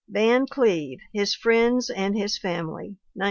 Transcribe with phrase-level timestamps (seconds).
[0.09, 3.05] Van Cleve: His Friends and His Family, 1913.